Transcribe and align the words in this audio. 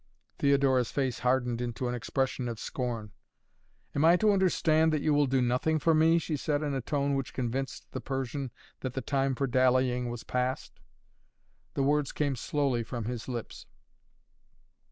Theodora's 0.39 0.89
face 0.89 1.19
hardened 1.19 1.61
into 1.61 1.87
an 1.87 1.93
expression 1.93 2.49
of 2.49 2.57
scorn. 2.59 3.11
"Am 3.93 4.03
I 4.03 4.17
to 4.17 4.31
understand 4.31 4.91
that 4.91 5.03
you 5.03 5.13
will 5.13 5.27
do 5.27 5.43
nothing 5.43 5.77
for 5.77 5.93
me?" 5.93 6.17
she 6.17 6.35
said 6.35 6.63
in 6.63 6.73
a 6.73 6.81
tone 6.81 7.13
which 7.13 7.35
convinced 7.35 7.85
the 7.91 8.01
Persian 8.01 8.49
that 8.79 8.95
the 8.95 9.01
time 9.01 9.35
for 9.35 9.45
dallying 9.45 10.09
was 10.09 10.23
past. 10.23 10.79
The 11.75 11.83
words 11.83 12.13
came 12.13 12.35
slowly 12.35 12.81
from 12.81 13.05
his 13.05 13.27
lips. 13.27 13.67